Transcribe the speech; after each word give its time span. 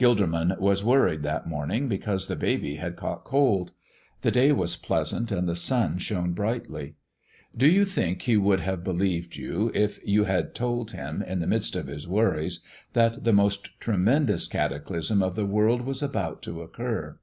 Gilderman 0.00 0.58
was 0.58 0.82
worried 0.82 1.22
that 1.22 1.46
morning 1.46 1.86
because 1.86 2.26
the 2.26 2.34
baby 2.34 2.74
had 2.74 2.96
caught 2.96 3.22
cold. 3.22 3.70
The 4.22 4.32
day 4.32 4.50
was 4.50 4.74
pleasant 4.74 5.30
and 5.30 5.48
the 5.48 5.54
sun 5.54 5.98
shone 5.98 6.32
brightly. 6.32 6.96
Do 7.56 7.68
you 7.68 7.84
think 7.84 8.22
he 8.22 8.36
would 8.36 8.58
have 8.58 8.82
believed 8.82 9.36
you 9.36 9.70
if 9.72 10.00
you 10.04 10.24
had 10.24 10.56
told 10.56 10.90
him, 10.90 11.22
in 11.22 11.38
the 11.38 11.46
midst 11.46 11.76
of 11.76 11.86
his 11.86 12.08
worries, 12.08 12.64
that 12.94 13.22
the 13.22 13.32
most 13.32 13.78
tremendous 13.78 14.48
cataclysm 14.48 15.22
of 15.22 15.36
the 15.36 15.46
world 15.46 15.82
was 15.82 16.02
about 16.02 16.42
to 16.42 16.62
occur? 16.62 17.20